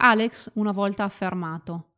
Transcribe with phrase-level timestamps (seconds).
[0.00, 1.88] Alex una volta ha affermato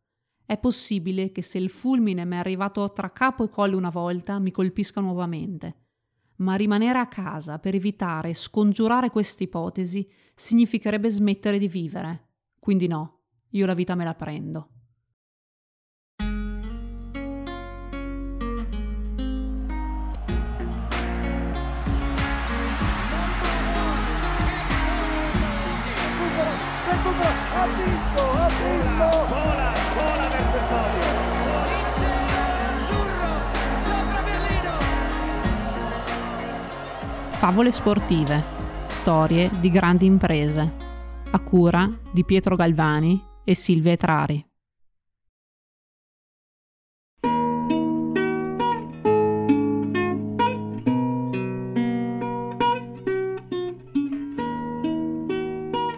[0.51, 4.41] è possibile che se il fulmine mi è arrivato tra capo e collo una volta
[4.41, 5.77] mi colpisca nuovamente.
[6.39, 12.31] Ma rimanere a casa per evitare e scongiurare questa ipotesi significherebbe smettere di vivere.
[12.59, 13.21] Quindi no,
[13.51, 14.71] io la vita me la prendo.
[37.41, 38.45] Favole sportive,
[38.89, 40.73] storie di grandi imprese,
[41.31, 44.47] a cura di Pietro Galvani e Silvia Etrari.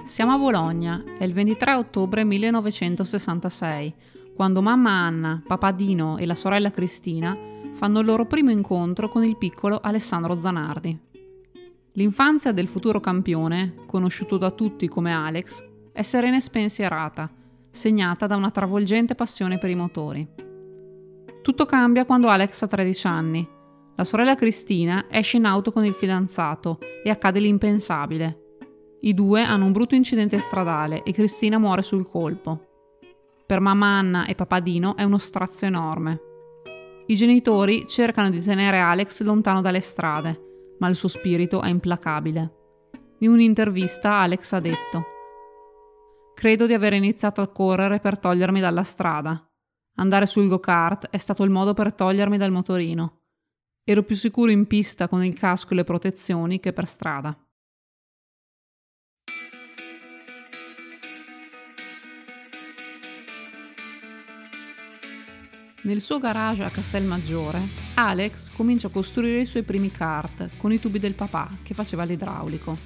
[0.05, 3.95] Siamo a Bologna, è il 23 ottobre 1966,
[4.37, 7.37] quando mamma Anna, papà Dino e la sorella Cristina
[7.73, 11.11] fanno il loro primo incontro con il piccolo Alessandro Zanardi.
[11.95, 15.63] L'infanzia del futuro campione, conosciuto da tutti come Alex,
[15.93, 17.31] è serena e spensierata,
[17.71, 20.27] segnata da una travolgente passione per i motori.
[21.43, 23.47] Tutto cambia quando Alex ha 13 anni.
[23.95, 28.39] La sorella Cristina esce in auto con il fidanzato e accade l'impensabile.
[29.03, 32.69] I due hanno un brutto incidente stradale e Cristina muore sul colpo.
[33.45, 36.21] Per mamma Anna e papà Dino è uno strazio enorme.
[37.05, 40.52] I genitori cercano di tenere Alex lontano dalle strade,
[40.83, 42.57] ma il suo spirito è implacabile.
[43.21, 45.05] In un'intervista Alex ha detto
[46.35, 49.49] Credo di aver iniziato a correre per togliermi dalla strada.
[49.97, 53.21] Andare sul go-kart è stato il modo per togliermi dal motorino.
[53.85, 57.37] Ero più sicuro in pista con il casco e le protezioni che per strada.
[65.85, 67.61] Nel suo garage a Castelmaggiore,
[67.95, 72.05] Alex comincia a costruire i suoi primi kart con i tubi del papà che faceva
[72.05, 72.79] l'idraulico.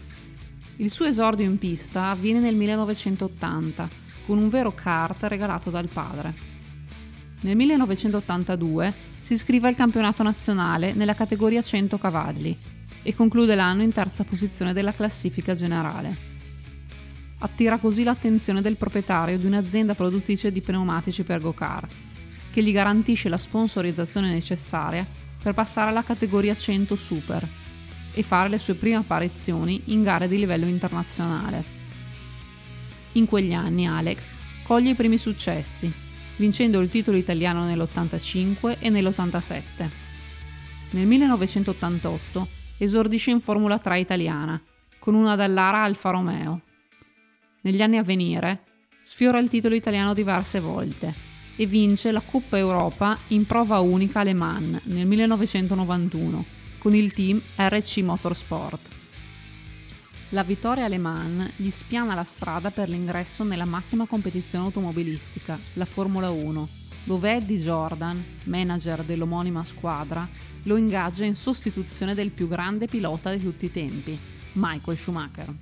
[0.76, 3.88] Il suo esordio in pista avviene nel 1980
[4.25, 6.32] con un vero kart regalato dal padre.
[7.43, 12.56] Nel 1982 si iscrive al campionato nazionale nella categoria 100 cavalli
[13.03, 16.16] e conclude l'anno in terza posizione della classifica generale.
[17.41, 22.06] Attira così l'attenzione del proprietario di un'azienda produttrice di pneumatici per go-kart
[22.56, 25.06] che gli garantisce la sponsorizzazione necessaria
[25.43, 27.47] per passare alla categoria 100 Super
[28.15, 31.62] e fare le sue prime apparizioni in gare di livello internazionale.
[33.12, 34.31] In quegli anni Alex
[34.62, 35.93] coglie i primi successi,
[36.37, 39.62] vincendo il titolo italiano nell'85 e nell'87.
[40.93, 44.59] Nel 1988 esordisce in Formula 3 italiana,
[44.99, 46.62] con una Dallara Alfa Romeo.
[47.61, 48.62] Negli anni a venire
[49.03, 54.34] sfiora il titolo italiano diverse volte e vince la Coppa Europa in prova unica Le
[54.34, 56.44] Mans nel 1991
[56.78, 58.89] con il team RC Motorsport.
[60.31, 65.59] La vittoria a Le Mans gli spiana la strada per l'ingresso nella massima competizione automobilistica,
[65.75, 66.69] la Formula 1,
[67.05, 70.28] dove Eddie Jordan, manager dell'omonima squadra,
[70.65, 74.19] lo ingaggia in sostituzione del più grande pilota di tutti i tempi,
[74.53, 75.55] Michael Schumacher.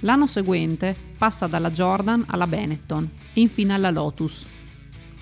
[0.00, 4.44] L'anno seguente passa dalla Jordan alla Benetton e infine alla Lotus,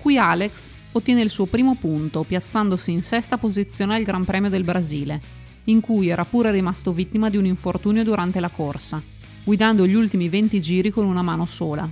[0.08, 4.64] Qui Alex ottiene il suo primo punto, piazzandosi in sesta posizione al Gran Premio del
[4.64, 5.20] Brasile,
[5.64, 9.02] in cui era pure rimasto vittima di un infortunio durante la corsa,
[9.44, 11.86] guidando gli ultimi 20 giri con una mano sola.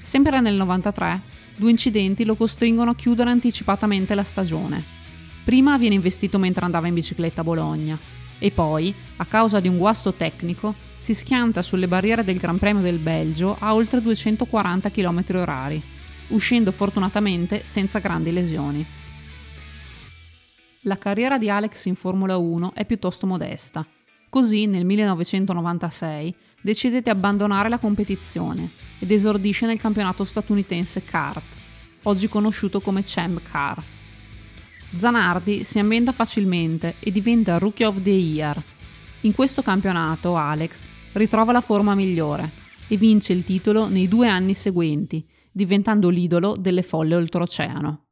[0.00, 1.20] Sempre nel 93,
[1.56, 4.80] due incidenti lo costringono a chiudere anticipatamente la stagione.
[5.42, 7.98] Prima viene investito mentre andava in bicicletta a Bologna
[8.38, 12.82] e poi, a causa di un guasto tecnico, si schianta sulle barriere del Gran Premio
[12.82, 18.84] del Belgio a oltre 240 km/h uscendo fortunatamente senza grandi lesioni.
[20.82, 23.86] La carriera di Alex in Formula 1 è piuttosto modesta.
[24.28, 28.68] Così nel 1996 decide di abbandonare la competizione
[28.98, 31.42] ed esordisce nel campionato statunitense kart,
[32.04, 33.82] oggi conosciuto come Champ Car.
[34.94, 38.62] Zanardi si ambienta facilmente e diventa Rookie of the Year.
[39.22, 42.50] In questo campionato Alex ritrova la forma migliore
[42.88, 48.06] e vince il titolo nei due anni seguenti, diventando l'idolo delle folle oltreoceano.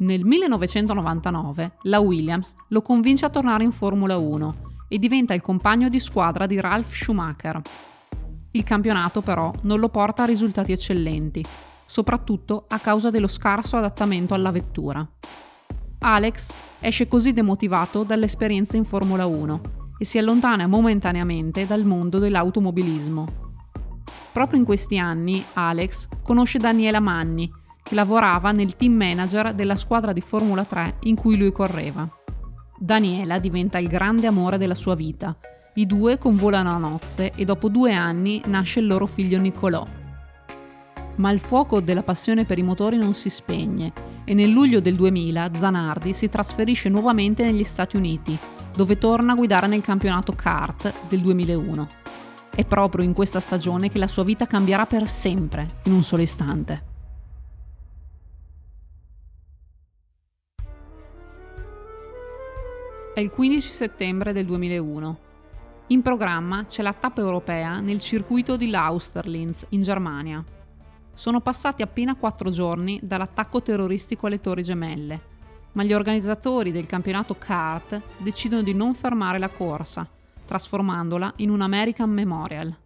[0.00, 5.88] Nel 1999 la Williams lo convince a tornare in Formula 1 e diventa il compagno
[5.88, 7.60] di squadra di Ralph Schumacher.
[8.52, 11.44] Il campionato però non lo porta a risultati eccellenti,
[11.84, 15.06] soprattutto a causa dello scarso adattamento alla vettura.
[15.98, 16.50] Alex
[16.80, 23.26] esce così demotivato dall'esperienza in Formula 1 e si allontana momentaneamente dal mondo dell'automobilismo.
[24.32, 27.52] Proprio in questi anni Alex conosce Daniela Manni,
[27.82, 32.08] che lavorava nel team manager della squadra di Formula 3 in cui lui correva.
[32.78, 35.36] Daniela diventa il grande amore della sua vita.
[35.74, 39.86] I due convolano a nozze e dopo due anni nasce il loro figlio Nicolò.
[41.16, 43.92] Ma il fuoco della passione per i motori non si spegne
[44.24, 48.38] e nel luglio del 2000 Zanardi si trasferisce nuovamente negli Stati Uniti,
[48.74, 51.88] dove torna a guidare nel campionato kart del 2001.
[52.54, 56.22] È proprio in questa stagione che la sua vita cambierà per sempre, in un solo
[56.22, 56.88] istante.
[63.12, 65.18] È il 15 settembre del 2001.
[65.88, 70.42] In programma c'è la tappa europea nel circuito di Lausterlinz, in Germania.
[71.12, 75.20] Sono passati appena quattro giorni dall'attacco terroristico alle Torri Gemelle,
[75.72, 80.08] ma gli organizzatori del campionato kart decidono di non fermare la corsa,
[80.44, 82.76] trasformandola in un American Memorial.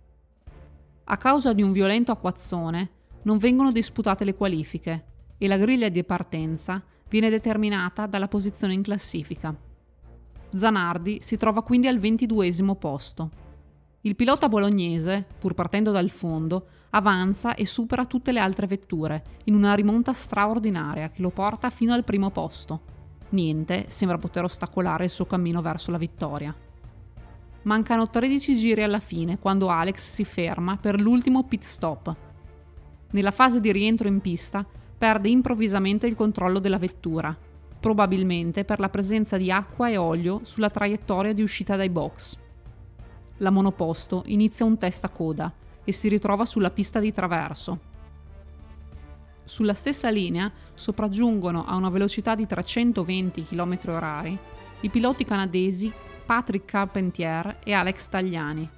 [1.05, 2.91] A causa di un violento acquazzone
[3.23, 5.05] non vengono disputate le qualifiche
[5.39, 9.55] e la griglia di partenza viene determinata dalla posizione in classifica.
[10.55, 13.44] Zanardi si trova quindi al ventiduesimo posto.
[14.06, 19.55] Il pilota bolognese, pur partendo dal fondo, avanza e supera tutte le altre vetture, in
[19.55, 22.83] una rimonta straordinaria che lo porta fino al primo posto.
[23.31, 26.55] Niente sembra poter ostacolare il suo cammino verso la vittoria.
[27.62, 32.15] Mancano 13 giri alla fine quando Alex si ferma per l'ultimo pit stop.
[33.12, 34.67] Nella fase di rientro in pista
[34.99, 37.35] perde improvvisamente il controllo della vettura
[37.81, 42.39] probabilmente per la presenza di acqua e olio sulla traiettoria di uscita dai box.
[43.39, 45.53] La monoposto inizia un testa coda
[45.83, 47.93] e si ritrova sulla pista di traverso.
[49.45, 54.39] Sulla stessa linea sopraggiungono a una velocità di 320 km/h
[54.81, 55.93] i piloti canadesi
[56.25, 58.69] Patrick Carpentier e Alex Tagliani.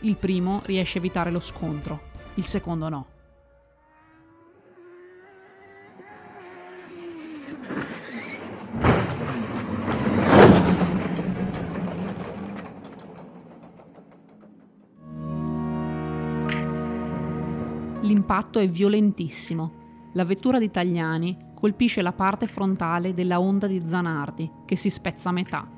[0.00, 2.00] Il primo riesce a evitare lo scontro,
[2.34, 3.06] il secondo no.
[18.26, 19.72] L'impatto è violentissimo.
[20.14, 25.28] La vettura di Tagliani colpisce la parte frontale della Honda di Zanardi, che si spezza
[25.28, 25.68] a metà.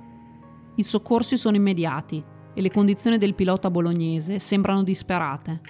[0.77, 2.23] I soccorsi sono immediati
[2.55, 5.61] e le condizioni del pilota bolognese sembrano disperate.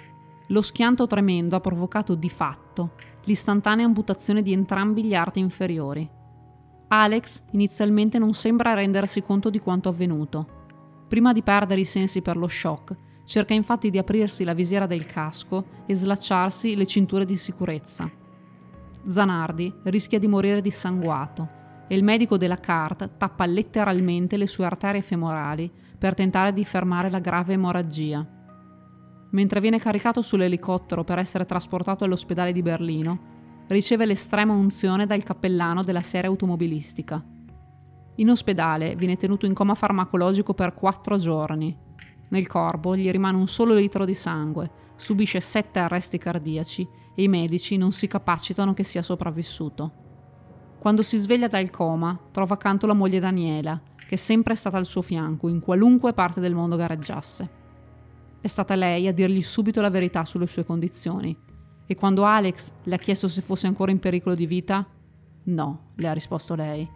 [0.49, 2.91] Lo schianto tremendo ha provocato di fatto
[3.23, 6.07] l'istantanea amputazione di entrambi gli arti inferiori.
[6.89, 10.65] Alex inizialmente non sembra rendersi conto di quanto avvenuto.
[11.07, 12.95] Prima di perdere i sensi per lo shock,
[13.27, 18.09] Cerca infatti di aprirsi la visiera del casco e slacciarsi le cinture di sicurezza.
[19.09, 21.49] Zanardi rischia di morire dissanguato
[21.89, 27.09] e il medico della CART tappa letteralmente le sue arterie femorali per tentare di fermare
[27.09, 28.25] la grave emorragia.
[29.31, 35.83] Mentre viene caricato sull'elicottero per essere trasportato all'ospedale di Berlino, riceve l'estrema unzione dal cappellano
[35.83, 37.21] della serie automobilistica.
[38.15, 41.86] In ospedale viene tenuto in coma farmacologico per quattro giorni
[42.29, 47.27] nel corpo gli rimane un solo litro di sangue, subisce sette arresti cardiaci e i
[47.27, 50.05] medici non si capacitano che sia sopravvissuto.
[50.79, 54.85] Quando si sveglia dal coma, trova accanto la moglie Daniela, che è sempre stata al
[54.85, 57.49] suo fianco in qualunque parte del mondo gareggiasse.
[58.39, 61.35] È stata lei a dirgli subito la verità sulle sue condizioni.
[61.89, 64.85] E quando Alex le ha chiesto se fosse ancora in pericolo di vita,
[65.43, 66.87] no, le ha risposto lei.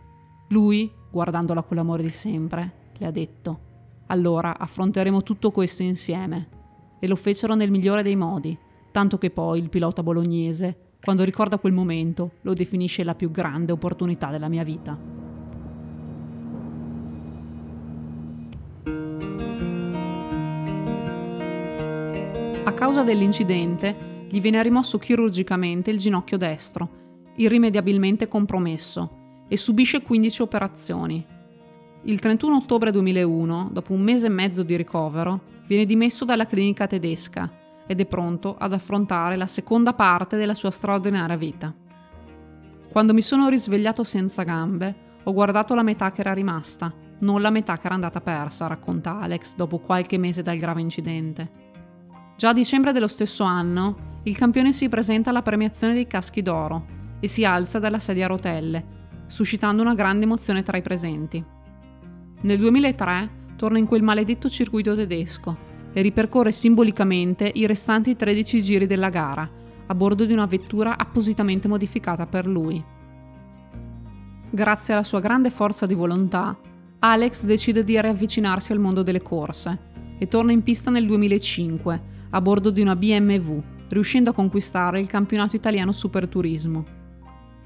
[0.50, 3.70] Lui, guardandola con l'amore di sempre, le ha detto
[4.12, 6.60] allora affronteremo tutto questo insieme.
[7.00, 8.56] E lo fecero nel migliore dei modi,
[8.92, 13.72] tanto che poi il pilota bolognese, quando ricorda quel momento, lo definisce la più grande
[13.72, 14.96] opportunità della mia vita.
[22.64, 26.90] A causa dell'incidente, gli viene rimosso chirurgicamente il ginocchio destro,
[27.38, 31.26] irrimediabilmente compromesso, e subisce 15 operazioni,
[32.04, 36.88] il 31 ottobre 2001, dopo un mese e mezzo di ricovero, viene dimesso dalla clinica
[36.88, 37.48] tedesca
[37.86, 41.72] ed è pronto ad affrontare la seconda parte della sua straordinaria vita.
[42.90, 47.52] Quando mi sono risvegliato senza gambe, ho guardato la metà che era rimasta, non la
[47.52, 51.52] metà che era andata persa, racconta Alex dopo qualche mese dal grave incidente.
[52.36, 56.86] Già a dicembre dello stesso anno, il campione si presenta alla premiazione dei caschi d'oro
[57.20, 58.86] e si alza dalla sedia a rotelle,
[59.28, 61.60] suscitando una grande emozione tra i presenti.
[62.44, 68.88] Nel 2003 torna in quel maledetto circuito tedesco e ripercorre simbolicamente i restanti 13 giri
[68.88, 69.48] della gara,
[69.86, 72.84] a bordo di una vettura appositamente modificata per lui.
[74.50, 76.58] Grazie alla sua grande forza di volontà,
[76.98, 82.42] Alex decide di riavvicinarsi al mondo delle corse e torna in pista nel 2005 a
[82.42, 86.86] bordo di una BMW, riuscendo a conquistare il campionato italiano Superturismo.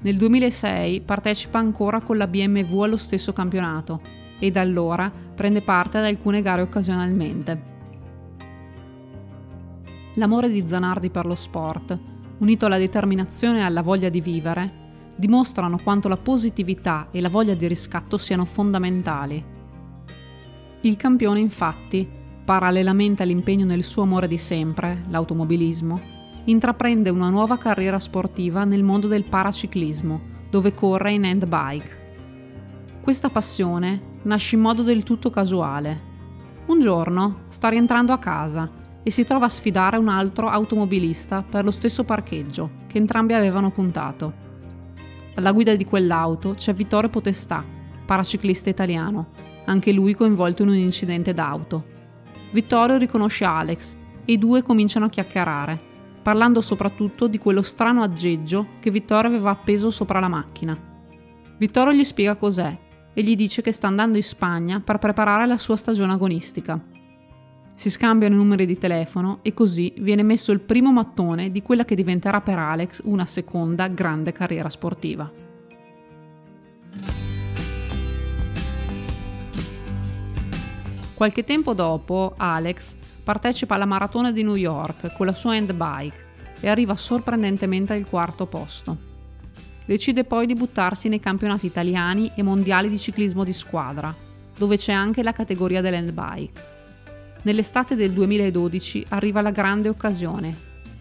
[0.00, 5.98] Nel 2006 partecipa ancora con la BMW allo stesso campionato e da allora prende parte
[5.98, 7.74] ad alcune gare occasionalmente.
[10.14, 11.98] L'amore di Zanardi per lo sport,
[12.38, 14.84] unito alla determinazione e alla voglia di vivere,
[15.16, 19.44] dimostrano quanto la positività e la voglia di riscatto siano fondamentali.
[20.80, 22.08] Il campione infatti,
[22.44, 26.14] parallelamente all'impegno nel suo amore di sempre, l'automobilismo,
[26.44, 32.04] intraprende una nuova carriera sportiva nel mondo del paraciclismo, dove corre in handbike.
[33.02, 36.14] Questa passione nasce in modo del tutto casuale.
[36.66, 38.68] Un giorno sta rientrando a casa
[39.02, 43.70] e si trova a sfidare un altro automobilista per lo stesso parcheggio che entrambi avevano
[43.70, 44.44] puntato.
[45.36, 47.64] Alla guida di quell'auto c'è Vittorio Potestà,
[48.04, 49.28] paraciclista italiano,
[49.66, 51.94] anche lui coinvolto in un incidente d'auto.
[52.50, 55.78] Vittorio riconosce Alex e i due cominciano a chiacchierare,
[56.22, 60.76] parlando soprattutto di quello strano aggeggio che Vittorio aveva appeso sopra la macchina.
[61.58, 62.84] Vittorio gli spiega cos'è
[63.18, 66.78] e gli dice che sta andando in Spagna per preparare la sua stagione agonistica.
[67.74, 71.86] Si scambiano i numeri di telefono e così viene messo il primo mattone di quella
[71.86, 75.32] che diventerà per Alex una seconda grande carriera sportiva.
[81.14, 86.24] Qualche tempo dopo, Alex partecipa alla maratona di New York con la sua handbike
[86.60, 89.15] e arriva sorprendentemente al quarto posto.
[89.86, 94.12] Decide poi di buttarsi nei campionati italiani e mondiali di ciclismo di squadra,
[94.58, 96.74] dove c'è anche la categoria dell'handbike.
[97.42, 100.54] Nell'estate del 2012 arriva la grande occasione,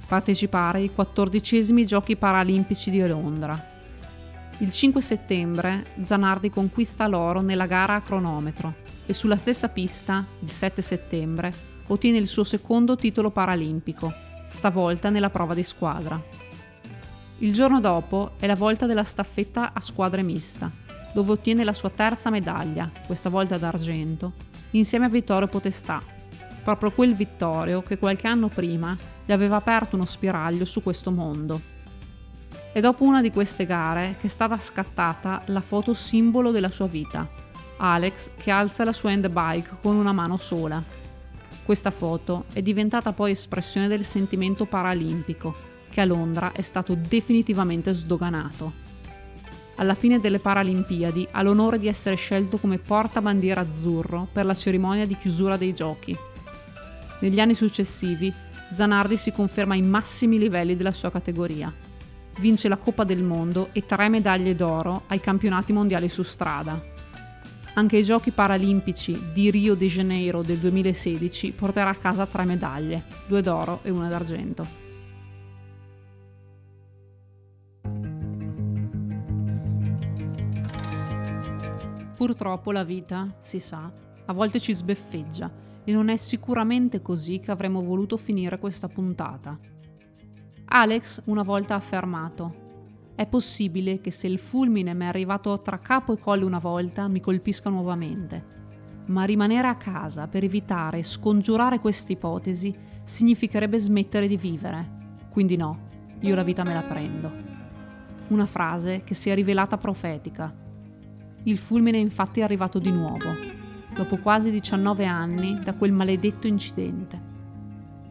[0.06, 3.74] partecipare ai 14 Giochi Paralimpici di Londra.
[4.60, 10.51] Il 5 settembre Zanardi conquista l'oro nella gara a cronometro e sulla stessa pista, il
[10.51, 11.54] 7 settembre,
[11.88, 14.13] ottiene il suo secondo titolo paralimpico,
[14.50, 16.44] stavolta nella prova di squadra.
[17.39, 20.72] Il giorno dopo è la volta della staffetta a squadre mista,
[21.13, 24.32] dove ottiene la sua terza medaglia, questa volta d'argento,
[24.72, 26.01] insieme a Vittorio Potestà,
[26.63, 31.60] proprio quel Vittorio che qualche anno prima gli aveva aperto uno spiraglio su questo mondo.
[32.72, 36.88] È dopo una di queste gare che è stata scattata la foto simbolo della sua
[36.88, 37.27] vita,
[37.77, 40.82] Alex che alza la sua handbike con una mano sola.
[41.65, 47.93] Questa foto è diventata poi espressione del sentimento paralimpico, che a Londra è stato definitivamente
[47.93, 48.83] sdoganato.
[49.77, 55.07] Alla fine delle Paralimpiadi ha l'onore di essere scelto come portabandiera azzurro per la cerimonia
[55.07, 56.13] di chiusura dei giochi.
[57.21, 58.33] Negli anni successivi
[58.73, 61.73] Zanardi si conferma ai massimi livelli della sua categoria.
[62.39, 66.77] Vince la Coppa del Mondo e tre medaglie d'oro ai campionati mondiali su strada.
[67.75, 73.05] Anche ai Giochi Paralimpici di Rio de Janeiro del 2016 porterà a casa tre medaglie,
[73.27, 74.85] due d'oro e una d'argento.
[82.25, 83.88] Purtroppo la vita, si sa,
[84.25, 85.51] a volte ci sbeffeggia
[85.84, 89.55] e non è sicuramente così che avremmo voluto finire questa puntata.
[90.65, 95.77] Alex una volta ha affermato è possibile che se il fulmine mi è arrivato tra
[95.77, 98.44] capo e collo una volta mi colpisca nuovamente,
[99.05, 105.17] ma rimanere a casa per evitare e scongiurare questa ipotesi significherebbe smettere di vivere.
[105.29, 105.89] Quindi no,
[106.22, 107.32] io la vita me la prendo.
[108.29, 110.64] Una frase che si è rivelata profetica.
[111.47, 113.53] Il fulmine infatti è arrivato di nuovo
[113.95, 117.33] dopo quasi 19 anni da quel maledetto incidente.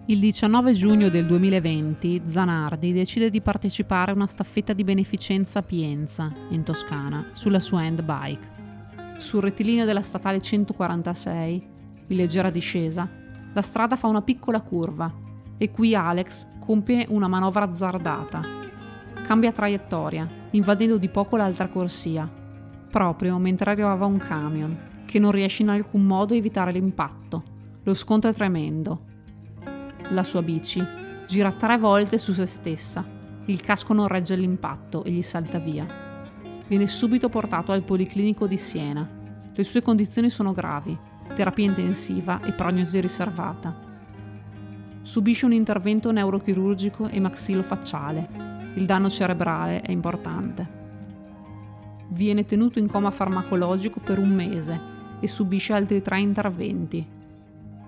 [0.06, 5.62] Il 19 giugno del 2020 Zanardi decide di partecipare a una staffetta di beneficenza a
[5.62, 8.52] Pienza, in Toscana, sulla sua handbike.
[9.16, 11.66] Sul rettilineo della statale 146,
[12.06, 13.08] in leggera discesa,
[13.52, 15.12] la strada fa una piccola curva
[15.58, 18.42] e qui Alex compie una manovra azzardata.
[19.24, 22.42] Cambia traiettoria, invadendo di poco l'altra corsia,
[22.94, 27.42] proprio mentre arrivava un camion che non riesce in alcun modo a evitare l'impatto.
[27.82, 29.00] Lo scontro è tremendo.
[30.10, 30.80] La sua bici
[31.26, 33.04] gira tre volte su se stessa.
[33.46, 35.84] Il casco non regge l'impatto e gli salta via.
[36.68, 39.08] Viene subito portato al Policlinico di Siena.
[39.52, 40.96] Le sue condizioni sono gravi,
[41.34, 43.76] terapia intensiva e prognosi riservata.
[45.02, 48.72] Subisce un intervento neurochirurgico e maxillofacciale.
[48.76, 50.82] Il danno cerebrale è importante.
[52.14, 54.80] Viene tenuto in coma farmacologico per un mese
[55.18, 57.04] e subisce altri tre interventi.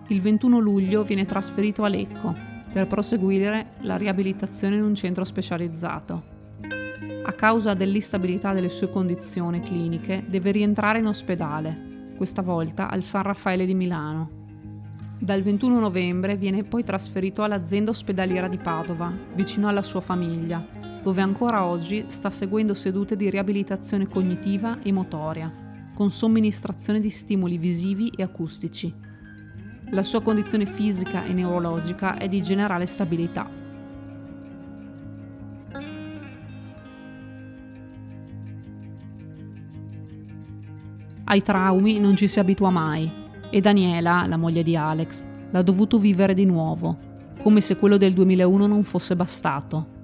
[0.08, 2.34] Il 21 luglio viene trasferito a Lecco
[2.72, 6.34] per proseguire la riabilitazione in un centro specializzato.
[7.22, 13.22] A causa dell'instabilità delle sue condizioni cliniche deve rientrare in ospedale, questa volta al San
[13.22, 14.45] Raffaele di Milano.
[15.18, 20.62] Dal 21 novembre viene poi trasferito all'azienda ospedaliera di Padova, vicino alla sua famiglia,
[21.02, 25.50] dove ancora oggi sta seguendo sedute di riabilitazione cognitiva e motoria,
[25.94, 28.92] con somministrazione di stimoli visivi e acustici.
[29.92, 33.48] La sua condizione fisica e neurologica è di generale stabilità.
[41.24, 45.98] Ai traumi non ci si abitua mai e Daniela, la moglie di Alex, l'ha dovuto
[45.98, 46.98] vivere di nuovo,
[47.42, 49.94] come se quello del 2001 non fosse bastato.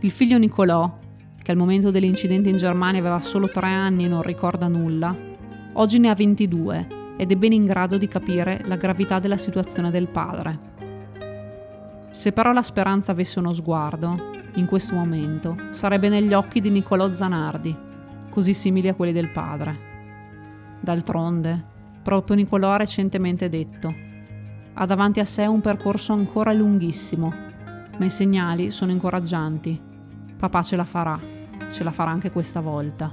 [0.00, 0.98] Il figlio Nicolò,
[1.42, 5.16] che al momento dell'incidente in Germania aveva solo tre anni e non ricorda nulla,
[5.74, 9.90] oggi ne ha 22 ed è ben in grado di capire la gravità della situazione
[9.90, 10.58] del padre.
[12.10, 17.12] Se però la speranza avesse uno sguardo, in questo momento, sarebbe negli occhi di Nicolò
[17.12, 17.76] Zanardi,
[18.30, 19.76] così simili a quelli del padre.
[20.80, 21.74] D'altronde,
[22.06, 23.92] Proprio Nicolò ha recentemente detto.
[24.74, 27.32] Ha davanti a sé un percorso ancora lunghissimo,
[27.98, 29.82] ma i segnali sono incoraggianti.
[30.38, 31.18] Papà ce la farà,
[31.68, 33.12] ce la farà anche questa volta.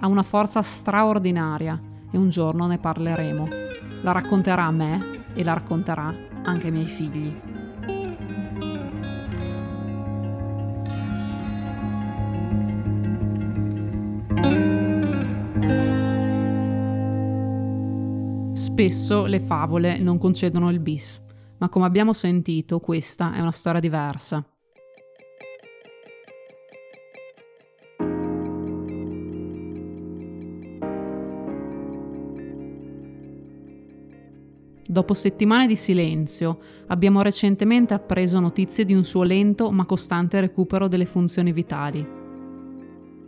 [0.00, 1.78] Ha una forza straordinaria
[2.10, 3.48] e un giorno ne parleremo.
[4.00, 6.10] La racconterà a me e la racconterà
[6.42, 7.55] anche ai miei figli.
[18.76, 21.22] Spesso le favole non concedono il bis,
[21.56, 24.46] ma come abbiamo sentito questa è una storia diversa.
[34.86, 40.86] Dopo settimane di silenzio, abbiamo recentemente appreso notizie di un suo lento ma costante recupero
[40.86, 42.15] delle funzioni vitali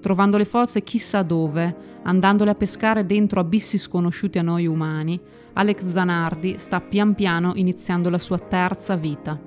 [0.00, 5.20] trovando le forze chissà dove, andandole a pescare dentro abissi sconosciuti a noi umani,
[5.54, 9.38] Alex Zanardi sta pian piano iniziando la sua terza vita.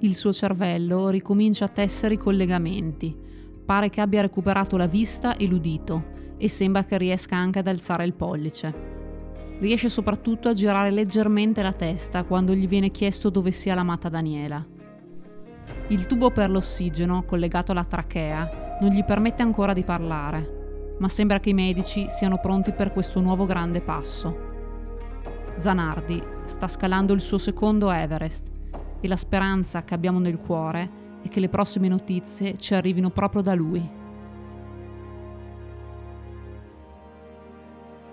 [0.00, 3.16] Il suo cervello ricomincia a tessere i collegamenti,
[3.64, 8.04] pare che abbia recuperato la vista e l'udito e sembra che riesca anche ad alzare
[8.04, 8.90] il pollice.
[9.60, 14.66] Riesce soprattutto a girare leggermente la testa quando gli viene chiesto dove sia l'amata Daniela.
[15.86, 21.38] Il tubo per l'ossigeno collegato alla trachea non gli permette ancora di parlare, ma sembra
[21.38, 24.50] che i medici siano pronti per questo nuovo grande passo.
[25.56, 28.50] Zanardi sta scalando il suo secondo Everest
[29.00, 33.40] e la speranza che abbiamo nel cuore è che le prossime notizie ci arrivino proprio
[33.40, 33.88] da lui.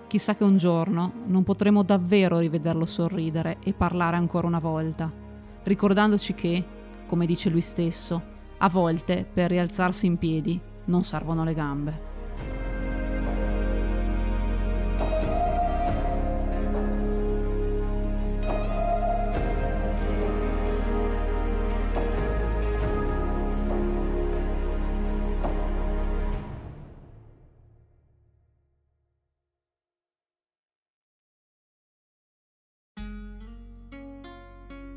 [0.06, 5.10] Chissà che un giorno non potremo davvero rivederlo sorridere e parlare ancora una volta,
[5.64, 6.64] ricordandoci che,
[7.06, 12.08] come dice lui stesso, a volte, per rialzarsi in piedi, non servono le gambe.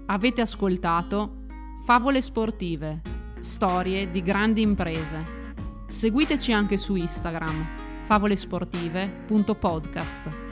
[0.05, 1.41] Avete ascoltato
[1.85, 3.12] Favole sportive
[3.43, 5.41] storie di grandi imprese.
[5.87, 10.42] Seguiteci anche su Instagram, favolesportive.podcast.